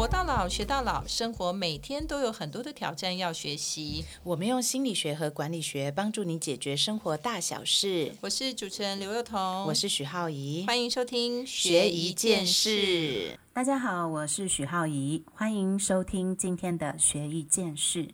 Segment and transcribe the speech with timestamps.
[0.00, 4.02] 活到老，学到老，生活每天都有很多的挑战要学习。
[4.22, 8.14] 我们用心理学和管理学帮助你解决生活大小事。
[8.22, 13.38] 我是主持人刘幼彤，我是许浩怡，欢迎收听学一件事。
[13.52, 18.08] 大家好，我是许浩怡，欢迎收听今天的学一件事。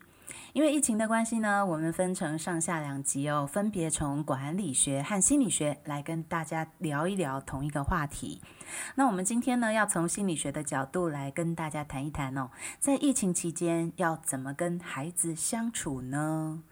[0.52, 8.40] 因为疫情的关系呢，我们分成上下两集哦，分别从管理学和心理学来跟大家聊一聊同一个话题。
[8.94, 16.62] 那我们今天呢，要从心理学的角度来跟大家谈一谈哦，在疫情期间要怎么跟孩子相处呢？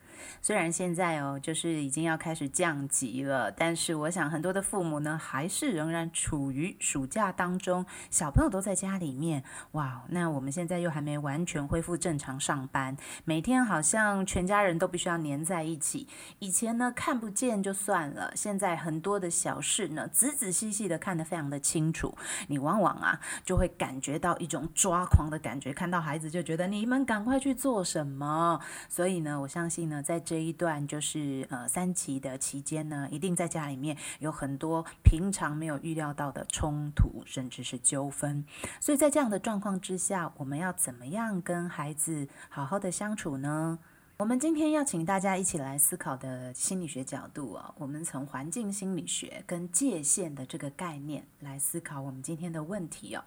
[0.43, 9.43] 虽然现在哦，就是已经要开始降级了，但是我想很多的父母呢，还是仍然处于暑假当中，小朋友都在家里面。
[9.73, 16.09] 哇，那我们现在又还没完全恢复正常上班，每天好像全家人都必须要黏在一起。
[16.39, 22.17] 以前呢看不见就算了，现在很多的小事呢，仔仔细细的看得非常的清楚。
[22.49, 28.61] 你往往啊，就会感觉到一种抓狂的感觉，看到孩子就觉得你们赶快去做什么。
[28.89, 38.45] 所以呢，我相信呢，在在这一段就是呃三级的期间呢，一定在家里面有很多平常没有预料到的冲突，甚至是纠纷。
[38.79, 43.81] 所以在这样的状况之下，我们要怎么样跟孩子好好的相处呢？
[44.19, 53.25] 我们今天要请大家一起来思考的心理学角度啊，我们从环境心理学跟界限的这个概念来思考我们今天的问题哦。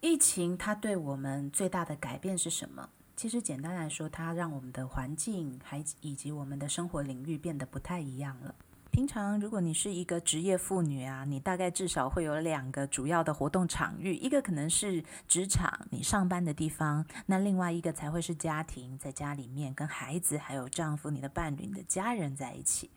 [0.00, 2.88] 疫情它对我们最大的改变是什么？
[3.16, 8.54] 其实简单来说，它让我们的环境还以及我们的生活领域变得不太一样了。
[8.90, 22.90] 平常如果你是一个职业妇女啊，你大概至少会有两个主要的活动场域，一个可能是职场，你上班的地方；那另外一个才会是家庭，在家里面跟孩子、还有丈夫、你的伴侣、你的家人在一起。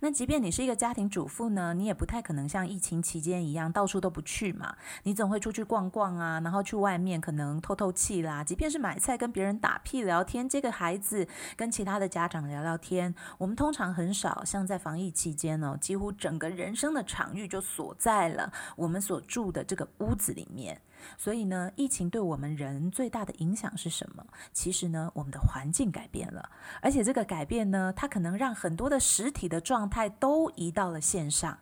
[0.00, 4.74] 那即便你是一个家庭主妇呢，你也不太可能像疫情期间一样到处都不去嘛。
[5.04, 8.42] 你总会出去逛逛啊，然后去外面可能透透气啦。
[8.44, 11.26] 即便是买菜跟别人打屁聊天，接个孩子
[11.56, 20.80] 跟其他的家长聊聊天，我们通常很少像在防疫期间呢，几乎整个人生的场域就锁在了我们所住的这个屋子里面。
[21.16, 24.26] 所以呢，疫情对我们人最大的影响是什么？
[24.52, 31.58] 其实呢，我们的环境改变了，而且这个改变呢，它可能让很多的实体的状态都移到了线上，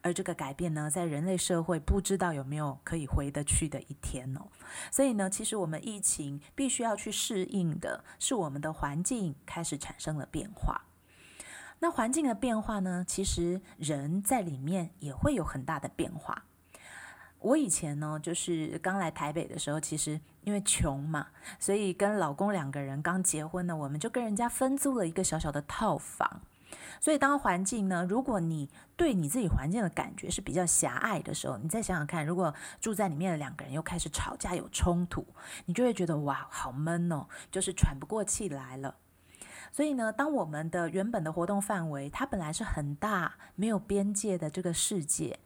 [0.00, 4.48] 而这个改变呢，在人类社会不知道有没有可以回得去的一天哦。
[4.90, 10.82] 所以呢，其实我们疫情必须要去适应的是我们的环境开始产生了变化。
[11.80, 16.44] 那环境的变化呢，其实人在里面也会有很大的变化。
[17.44, 21.26] 我以前呢，就是刚来台北的时候，其实因为穷嘛，
[21.58, 26.40] 所以跟老公两个人刚结婚呢，我们就跟人家分租了一个小小的套房。
[27.00, 35.26] 所以当环境呢，如果你对你自己环境的感觉是比较狭隘的时候，你再想想看，如果住在里面的两个人又开始吵架有冲突，
[35.66, 38.96] 你就会觉得哇，好闷哦，就是喘不过气来了。
[39.70, 45.38] 所以呢，当我们的原本的活动范围，它本来是很大、没有边界的这个世界。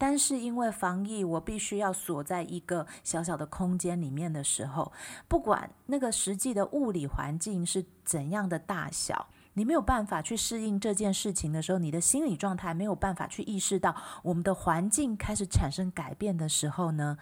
[0.00, 4.92] 但是因为防疫，我必须要锁在一个小小的空间里面的时候，
[5.26, 17.18] 不管那个实际的物理环境是怎样的大小，你没有办法去适应这件事情的时候，你的心理状态没有办法去意识到我们的环境开始产生改变的时候呢，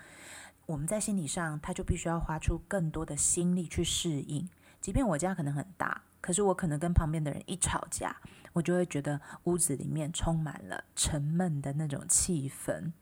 [0.67, 4.47] 我们在心理上他就必须要花出更多的心力去适应。
[4.83, 8.15] 即便我家可能很大，可是我可能跟旁边的人一吵架。
[8.57, 12.93] 我就会觉得屋子里面充满了沉闷的那种气氛，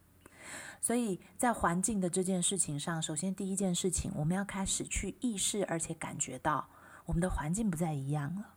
[0.81, 6.69] 所以在环境的这件事情上，首先第一件事情，我们要开始去意识，而且感觉到
[7.07, 8.55] 我们的环境不再一样了。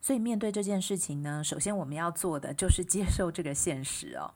[0.00, 4.34] 所以面对这件事情呢，首先我们要做的就是接受这个现实哦。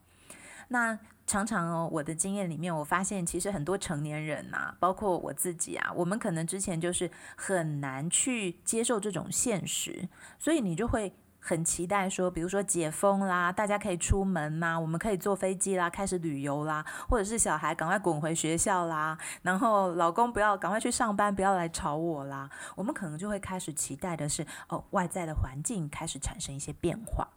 [0.69, 0.97] 那
[1.27, 10.09] 常常哦，我的经验里面，我发现其实很多成年人呐，包括我自己啊，我们可能之前就是很难去接受这种现实，
[10.39, 11.13] 所以你就会。
[11.41, 27.29] 很期待说，比如说解封啦，大家可以出门啦，我们可以坐飞机啦，开始旅游啦，或者是小孩赶快滚回学校啦，然后老公不要赶快去上班，不要来吵我啦，我们可能就会开始期待的是，哦，外在的环境开始产生一些变化。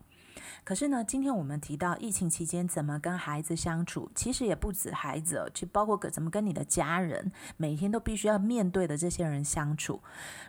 [0.66, 10.02] 可是呢，今天我们提到疫情期间怎么跟孩子相处，其实也不止孩子，就包括怎么跟你的家人，每天都必须要面对的这些人相处。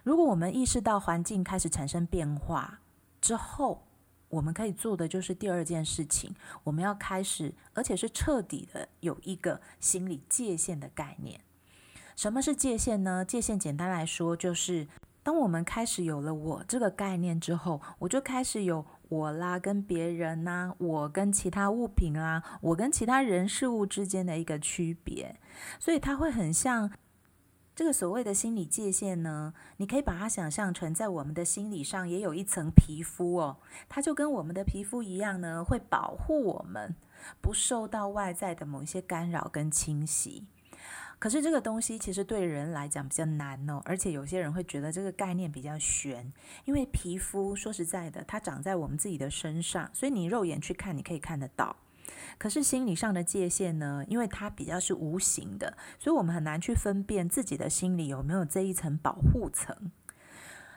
[0.05, 2.79] 如果我们意识到环境开始产生变化，
[3.25, 3.87] 之后，
[4.29, 11.41] 我们可以做的就是第二件事情，我们要开始，而且是彻底的有一个心理界限的概念。
[12.15, 13.25] 什么是界限呢？
[13.25, 14.87] 界限简单来说，就是
[15.23, 25.41] 当我们开始有了我这个概念之后，我就开始有我啦，跟别人呐，我跟其他物品啊，我跟其他人事物之间的一个区别。
[25.79, 26.91] 所以它会很像
[27.75, 33.57] 这个所谓的心理界限呢，你可以把它想象成在我们的心理上也有一层皮肤哦，
[33.89, 36.95] 它就跟我们的皮肤一样呢，会保护我们
[37.41, 40.47] 不受到外在的某一些干扰跟侵袭。
[41.19, 46.33] 可是这个东西其实对人来讲比较难哦，而且有些人会觉得这个概念比较悬，
[46.67, 51.75] 因为皮肤说实在的，它长在我们自己的身上，所以你肉眼去看，你可以看得到。
[52.39, 54.05] 可是心理上的界限呢？
[54.09, 59.93] 因为它比较是无形的，所以我们很难去分辨自己的心里有没有这一层保护层。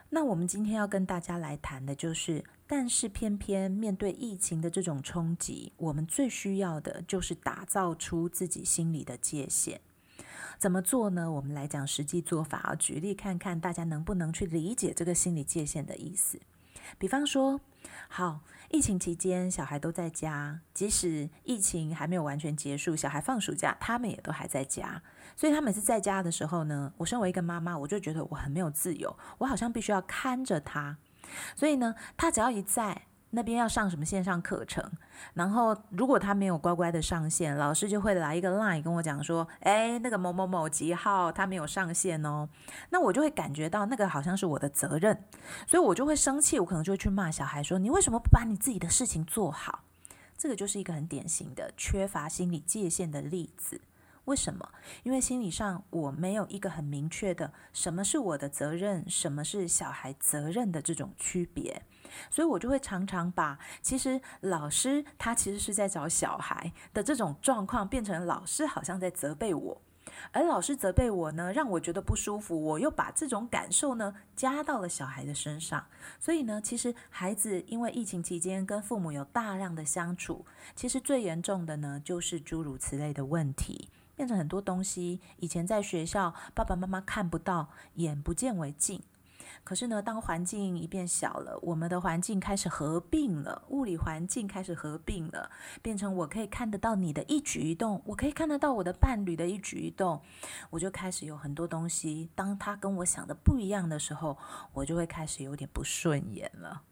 [0.10, 9.82] 那我们今天要跟大家来谈的就是，但是偏偏面对疫情的这种冲击，我们最需要的就是打造出自己心里的界限。
[10.58, 11.30] 怎么做呢？
[11.30, 16.40] 我们来讲实际做法啊，举例看看大家能不能去理解这个心理界限的意思。
[16.98, 17.60] 比方说，
[18.08, 18.42] 好。
[18.70, 20.60] 疫情期间，小孩都在家。
[20.74, 25.02] 即使疫情还没有完全结束，小孩放暑假，他们也都还在家。
[25.38, 30.98] 所以，他每次在家的时候呢，我身为一个妈妈，我就觉得我很没有自由，我好像必须要看着他。
[31.56, 33.04] 所以呢，他只要一在。
[33.32, 34.84] 那边要上什么线上课程，
[35.34, 42.48] 然后如果他没有乖乖的上线，老师就会来一个 line 跟我讲说，哎，那个某某某几号他没有上线哦，
[42.90, 45.24] 那我就会感觉到那个好像是我的责任，
[45.68, 49.84] 所以我就会生气，我可能就会去骂小孩说，你为什么不把你自己的事情做好？
[50.38, 53.82] 这个就是一个很典型的缺乏心理界限的例子。
[54.26, 54.70] 为什么？
[55.04, 61.82] 因为心理上我没有一个很明确的什么是我的责任，什么是小孩责任的这种区别。
[62.30, 69.82] 所以我就会常常把其实老师他其实是在找小孩的这种状况，变成老师好像在责备我，
[70.32, 75.86] 而老师责备我呢，让我觉得不舒服，我又把这种感受呢加到了小孩的身上。
[76.20, 89.02] 所以呢，其实孩子因为疫情期间跟父母有大量的相处，其实最严重的呢就是诸如此类的问题，变成很多东西以前在学校爸爸妈妈看不到，眼不见为净。
[89.68, 100.22] 可是呢，当环境一变小了，我们的环境开始合并了，物理环境开始合并了，变成我可以看得到你的一举一动，我可以看得到我的伴侣的一举一动，
[100.70, 104.38] 我就开始有很多东西，当他跟我想的不一样的时候，
[104.72, 106.84] 我就会开始有点不顺眼了。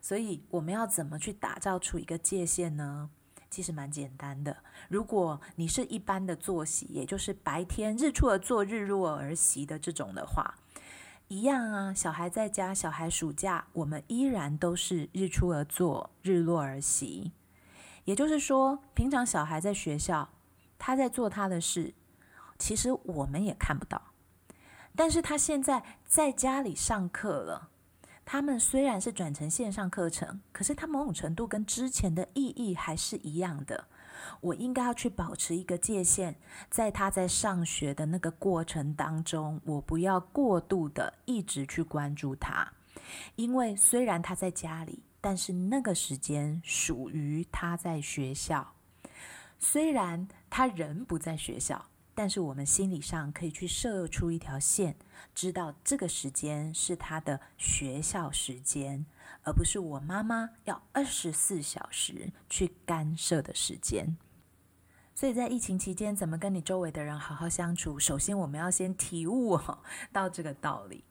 [0.00, 3.10] 所以我们要怎么去打造出一个界限呢？
[3.50, 4.56] 其实蛮简单的，
[4.88, 10.54] 如果你是一般的作息，也就是白天日出而作，日落而息的这种的话。
[11.28, 17.32] 一样啊，小孩在家，小孩暑假，我们依然都是日出而作，日落而息。
[18.04, 20.28] 也就是说，平常小孩在学校，
[20.78, 21.94] 他在做他的事，
[22.56, 24.00] 其实我们也看不到。
[24.94, 27.70] 但是他现在在家里上课了，
[28.24, 33.88] 他们虽然是转成线上课程，可是他某种程度跟之前的意义还是一样的。
[34.40, 36.34] 我应该要去保持一个界限，
[36.70, 42.72] 在他在上学的那个过程当中，我不要过度的一直去关注他，
[43.36, 48.74] 因为虽然他在家里，但是那个时间属于他在学校。
[49.58, 54.94] 虽然他人不在学校，但是我们心理上可以去设出一条线，
[55.34, 59.06] 知道这个时间是他的学校时间。
[59.42, 64.16] 而不是我妈妈要二十四小时去干涉的时间，
[65.14, 67.98] 所以在疫情期间，怎么跟你周围的人好好相处？
[67.98, 69.58] 首先，我们要先体悟
[70.12, 71.04] 到这个道理。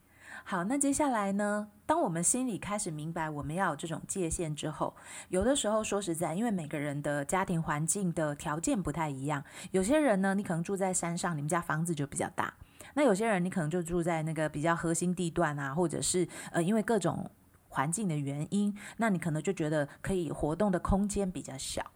[0.43, 1.69] 好，那接下来呢？
[1.87, 4.95] 当我们心里开始明白我们要有这种界限之后，
[5.29, 12.53] 有的时候说实在，因为每个人的家庭环境的条件不太一样，有些人呢，你可能住在山上，你们家房子就比较大；
[12.93, 17.31] 那有些人你可能就住在那个比较核心地段啊，或者是呃，因为各种。
[17.75, 21.91] 环境的原因，那你可能就觉得可以活动的空间比较小。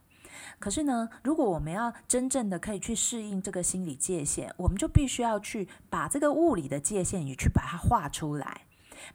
[0.58, 8.66] 可是呢，如果我们要真正的可以去适应这个心理界限，我们就必须要去把这个物理的界限也去把它画出来。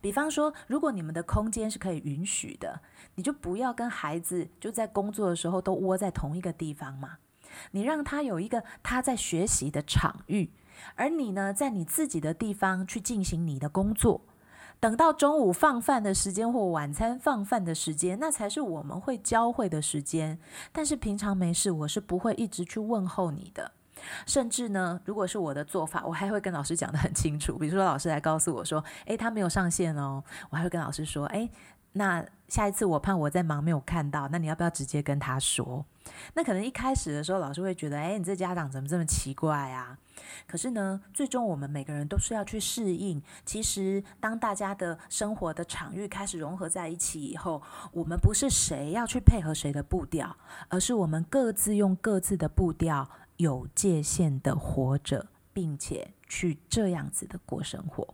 [0.01, 2.81] 比方说，如果你们的空间是可以允许的，
[3.13, 7.17] 你就不要跟孩子就在工作的时候都窝在同一个地方嘛。
[7.71, 10.49] 你让他有一个他在学习的场域，
[10.95, 14.21] 而你呢，在你自己的地方去进行你的工作。
[14.85, 20.37] 等到中午放饭的时间或晚餐放饭的时间，那才是我们会交汇的时间。
[20.71, 23.71] 但是平常没事，我是不会一直去问候你的。
[24.27, 27.57] 甚至呢，如果是我的做法，我还会跟老师讲得很清楚。
[27.57, 31.49] 比如说，老师来告诉我说：“诶，他没有上线哦。”我还会跟老师说：“诶，
[31.97, 35.85] 那下一次我怕我在忙没有看到，那你要不要直接跟他说？”
[36.35, 39.97] 那可能一开始的时候，老师会觉得：“诶，你这家长怎么这么奇怪啊？”
[40.45, 43.21] 可是呢，最终我们每个人都是要去适应。
[43.45, 47.61] 其实，当大家的生活的场域开始融合在一起以后，
[47.91, 50.35] 我们不是谁要去配合谁的步调，
[50.69, 58.13] 而是我们各自用各自的步调，有界限的活着，并且去这样子的过生活。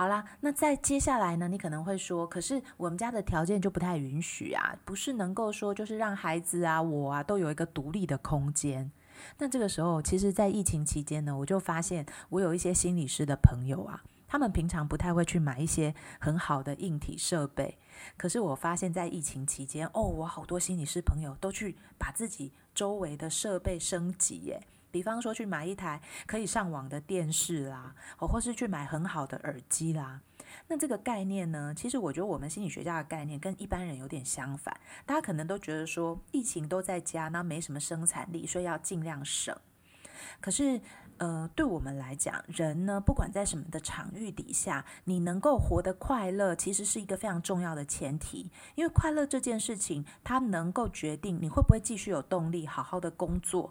[0.00, 8.90] 好啦，那在接下来呢，你可能会说，可是我们家的条件就不太允许啊，不是能够说就是让孩子啊，我啊都有一个独立的空间。
[9.36, 17.76] 那这个时候，其实，在疫情期间呢，我就发现我有一些心理师的朋友啊，他们平常不太会去买一些很好的硬体设备，
[18.16, 24.62] 可是我发现，在疫情期间，哦，我好多心理师朋友都去把自己周围的设备升级，耶。
[24.90, 30.20] 比方说去买一台可以上网的电视啦，或，或是去买很好的耳机啦。
[30.66, 34.78] 那这个概念呢，其实我觉得我们心理学家的概念跟一般人有点相反。
[35.06, 39.56] 大家可能都觉得说，疫情都在家，那没什么生产力，所以要尽量省。
[40.40, 40.80] 可是。
[41.20, 48.50] 呃，对我们来讲，人呢，不管在什么的场域底下，你能够活得快乐，其实是一个非常重要的前提。
[48.74, 53.70] 因为快乐这件事情，它能够决定你会不会继续有动力好好的工作。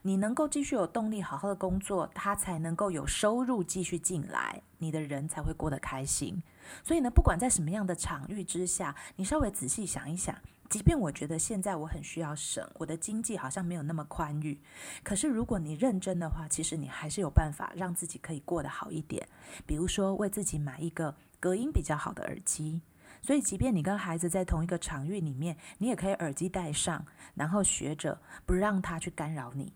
[0.00, 6.42] 你能够继续有动力好好的工作，它才能够有收入继续进来，你的人才会过得开心。
[6.82, 10.34] 所以呢，不管在什么样的场域之下，你稍微仔细想一想。
[10.68, 14.60] 即便我觉得现在我很需要省，我的经济好像没有那么宽裕，
[15.02, 19.28] 可是如果你认真的话，其实你还是有办法让自己可以过得好一点。
[19.64, 22.82] 比如说为自己买一个隔音比较好的耳机，
[23.22, 29.72] 所以即便你跟孩子在同一个场域里面，你也可以耳机戴上，然后学着不让他去干扰你。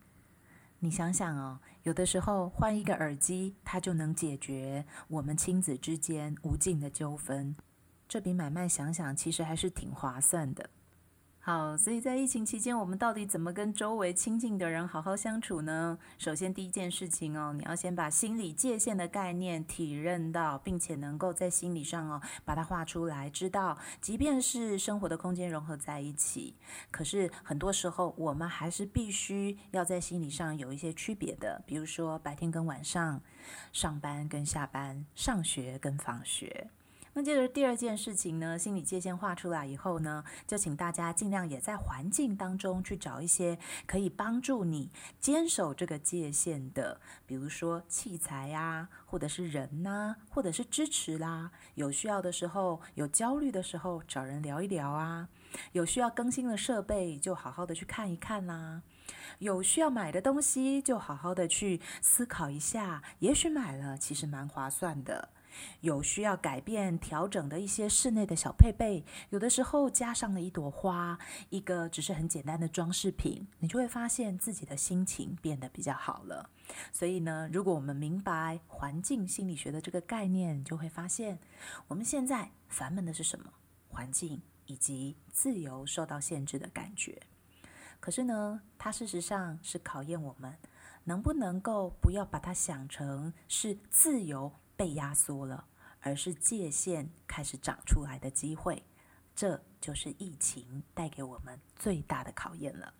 [0.80, 7.54] 你想想哦，有的时候换一个耳机，它就能解决我们亲子之间无尽的纠纷，
[8.08, 10.70] 这笔买卖想想其实还是挺划算的。
[11.42, 15.98] 好，所以在疫情期间，我们到底怎么跟周围亲近的人好好相处呢？
[16.18, 26.54] 首先，第一件事情哦，你要先把心理界限的概念体认到，并且能够在心理上哦把它画出来，知道，即便是生活的空间融合在一起，
[26.90, 33.18] 可是很多时候我们还是必须要在心理上有一些区别的，比如说白天跟晚上，
[33.72, 36.68] 上班跟下班，上学跟放学。
[37.12, 51.50] 那接着第二件事情呢，心理界限画出来以后呢，就请大家尽量也在环境当中去找一些可以帮助你坚守这个界限的，比如说器材呀，或者是人呐，或者是支持啦。
[51.74, 55.28] 有需要的时候，有焦虑的时候，找人聊一聊啊。
[55.72, 58.82] 有需要更新的设备，就好好的去看一看啦。
[59.40, 65.30] 有需要买的东西，就好好的去思考一下，也许买了其实蛮划算的。
[65.80, 76.50] 有需要改变、调整的一些室内的小配备，有的时候加上了一朵花，一个只是很简单的装饰品，你就会发现自己的心情变得比较好了。
[76.92, 81.38] 所以呢，如果我们明白环境心理学的这个概念，就会发现
[81.88, 83.52] 我们现在烦闷的是什么？
[83.88, 87.20] 环境以及自由受到限制的感觉。
[87.98, 90.56] 可是呢，它事实上是考验我们
[91.04, 94.52] 能不能够不要把它想成是自由。
[94.80, 95.66] 被压缩了，
[96.00, 98.82] 而是界限开始长出来的机会，
[99.36, 102.94] 这就是疫情带给我们最大的考验了。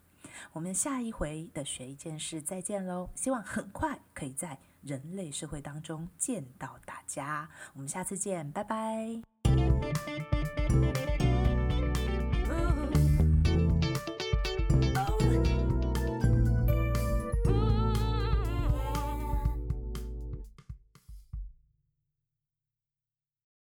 [0.53, 7.49] 我们下一回的学一件事再见喽，希望很快可以在人类社会当中见到大家。
[7.73, 9.30] 我们下次见，拜拜。